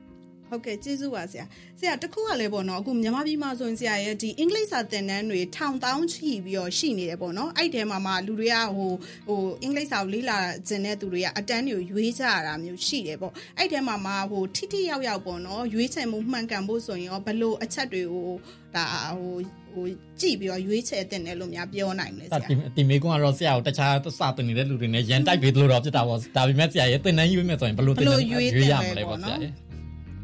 [0.49, 1.45] ဟုတ်ကဲ့ကျေးဇူးပါဆရာ
[1.79, 8.93] ဆရာတခုကလည်းပေါ့နော်အခုမြန်မာပြည်မှာဆိုရင်ဆရာရဲ့ဒီအင်္ဂလိပ်စာသင်တန်းတွေထောင်တောင်းချီပြီးတော့ရှိနေတယ်ပေါ့နော်အဲ့ထဲမှာမှလူတွေကဟို
[9.29, 18.31] ဟိုအင်္ဂလိပ်စာကိုလေ့လာခြင်းတဲ့သူတွေကအတန်းတွေကိုရွေးကြရတာမျိုးရှိတယ်ပေါ့အဲ့ထဲမှာမှဟိုထိထိရောက်ရောက်ပေါ့နော်ရွေးချယ်မှုမှန်ကန်ဖို့ဆိုရင်ရောဘယ်လိုအချက်တွေကို
[18.75, 18.85] ဒါ
[19.19, 19.37] ဟို
[19.75, 19.87] ဟို
[20.21, 29.66] ကြည့်ပြီးတော့ရွေးချယ်တင်တယ်လို့များပြောနိုင်မလဲဆရာဒီမေကွန်ကတော့ဆရာကိုတခြားစာတင်နေတဲ့လူတွေနဲ့ရန်တိုက်ပေးလို့တော့ဖြစ်တာပေါ့ဒါပေမဲ့ဆရာရဲ့တင်တန်းရွေးမယ်ဆိုရင်ဘယ်လိုတင်တန်းရွေးရမလဲပေါ့ဆရာရဲ့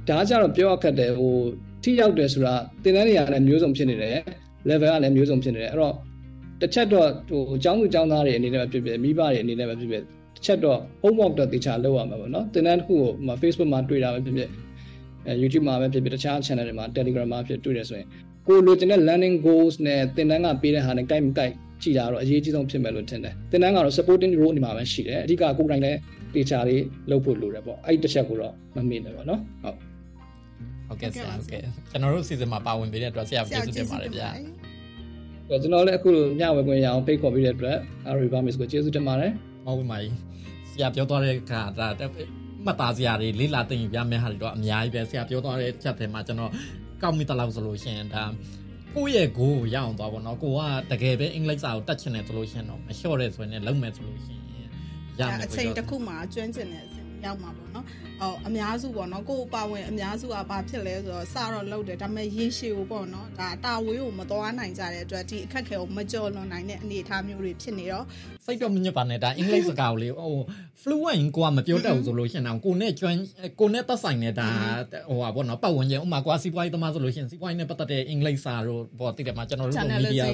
[0.09, 1.33] ဒါကြတော့ပြောရခက်တယ်ဟို
[1.83, 4.19] ထိရောက်တယ်ဆိုတာသင်တန်းတွေကလည်းမျိုးစုံဖြစ်နေတယ်
[4.69, 5.95] level ကလည်းမျိုးစုံဖြစ်နေတယ်အဲ့တော့
[6.61, 10.03] တစ်ချက်တော့ဟိုအကြောင်းသူအကြောင်းသားတွေအနေနဲ့ပဲဖြစ်ဖြစ်မိဘတွေအနေနဲ့ပဲဖြစ်ဖြစ်
[10.35, 14.51] တစ်ချက်တော့ homework တော့တေချာလုပ်ရမှာပေါ့နော်သင်တန်းတစ်ခုကို Facebook မှာတွေ့တာပဲဖြစ်ဖြစ်
[15.27, 18.07] အဲ YouTube မှာပဲဖြစ်ဖြစ်တခြား channel တွေမှာ Telegram မှာဖြစ်တွေ့တယ်ဆိုရင်
[18.47, 25.99] ကိုလိုချင်တဲ့ learning goals နဲ့သင်တန်းကပေးတဲ့ဟာနဲ့ guide မ guide ကြည့်တာတော့အရေးကြီးဆုံးဖြစ်မယ်လို့ထင်တယ်သင်တန်းကတော့ supporting role ဒီမှာပဲရှိတယ်အဓိကကိုယ်တိုင်လည်း
[26.35, 29.92] တေချာလေးလုပ်ဖို့လိုတယ်ပေါ့အဲ့ဒီတစ်ချက်ကိုတော့မမေ့နဲ့ပေါ့နော်ဟုတ်
[30.93, 34.31] ဟုတ်ကဲ့ဆရာဟုတ်ကဲ့ကျွန်တော်တို့ season မှာပါဝင်ပေးတဲ့အတွက်ဆရာကျေးဇူးတင်ပါတယ်ဗျာ
[35.49, 37.77] ကျွန်တော်လည်းအခုလိုညဝယ်ခွင့်ရအောင်ဖိတ်ခေါ်ပေးတဲ့အတွက်
[38.11, 39.33] Ari Bamis ကိုကျေးဇူးတင်ပါတယ်
[39.65, 40.09] ဟုတ်ပါပြီ
[40.71, 41.89] ဆရာပြောသွားတဲ့အခါဒါ
[42.65, 46.51] မှတ်သားစရာတွေလေးလာသိရင်ပြမယ်ဟာတွေတော့အများကြီးပဲဆရာပြောသွားတဲ့ချက်ထဲမှာကျွန်တော်
[47.03, 48.25] ကောက်မိတလောက်ဆိုလို့ရှိရင်ဒါ
[48.97, 50.61] ကိုယ့်ရဲ့ goal ကိုရအောင်သွားပါတော့ကိုက
[50.93, 54.43] တကယ်ပဲအင်္ဂလိပ်စာကိုတတ်ချင်တယ်ဆိုလို့ရှိရင်တော့မလျှော့တဲ့ဆိုရင်လည်းလုံးမယ်ဆိုလို့ရှိရင်
[55.21, 57.85] ရမယ်အချိန်တစ်ခုမှာကျွမ်းကျင်တဲ့အဆင့်ရောက်မှာပေါ့နော်
[58.23, 68.05] ဟောအများစုပေါ့နော်ကိုယ်ပါဝင်အများစုကဘာဖြစ်လဲဆိုတော့စတော့လှုပ်တယ်ဒါပေမဲ့ရေရှည်ကိုပေါ့နော်ဒါတာဝေးကိုမသွားနိုင်ကြတဲ့အတွက်ဒီအခက်ခဲကိုမကြော်လွန်နိုင်တဲ့အနေအထားမျိုးတွေဖြစ်နေတော့
[68.45, 70.35] စိတ်တော့မညစ်ပါနဲ့ဒါအင်္ဂလိပ်စကားကိုလေဟို
[70.83, 73.19] fluent ကိုကမပြောတတ်ဘူးဆိုလို့ရှင်တော့ကိုနဲ့ကျွမ်း
[73.61, 74.49] ကိုနဲ့သက်ဆိုင်နေတာ
[75.11, 80.27] ဟိုပါပေါ့နော်ပတ်ဝန်းကျင်ဥမာကွာစီးပွားရေးသမားဆိုလို့ရှင်စီးပွားရေးနဲ့ပတ်သက်တဲ့အင်္ဂလိပ်စာတို့ပေါ့တိတယ်မှာကျွန်တော်တို့ကမီဒီယာ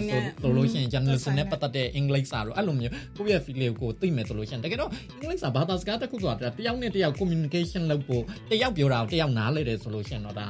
[0.43, 10.47] ဆိုလို့ရှင် journalism နဲ့ပတ်သက်တဲ့အင်္ဂလိပ်စာတို့အဲ့လိုမျိုးကိုယ့်ရဲ့ feel ကိုသိမယ်ဆိုလို့ရှင်တကယ်တော့အင်္ဂလိပ်စာဘာသာစကားတစ်ခုဆိုတာတယောက်နဲ့တယောက် communication လုပ်ဖို့တယောက်ပြောတာကိုတယောက်နားလဲတယ်ဆိုလို့ရှင်တော့ဒါ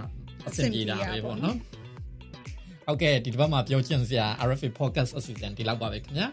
[0.46, 1.56] အဆင်ပြေတာပဲပေါ့နော်
[2.86, 6.28] ဟုတ်ကဲ့ဒီတစ်ပတ်မှာပြောချင်စရာ RFA podcast အစီအစဉ်ဒီလောက်ပါပဲခင်ဗျာ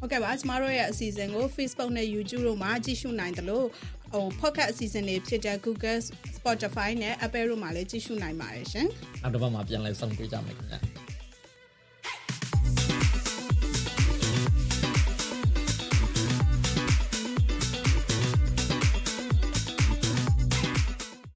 [0.00, 3.66] ဟုတ်ကဲ့ပါကျမတို့ရဲ့အစီအစဉ်ကို Facebook နဲ့ YouTube တို့မှာကြည့်ရှုနိုင်တယ်လို့
[4.12, 6.00] ဟို podcast အစီအစဉ်တွေဖြစ်တဲ့ Google
[6.36, 8.86] Spotify နဲ့ Apple တို့မှာလည်းကြည့်ရှုနိုင်ပါတယ်ရှင်
[9.22, 10.78] နောက်တစ်ပတ်မှာပြန်လည်ဆုံတွေ့ကြမယ်ခင်ဗျာ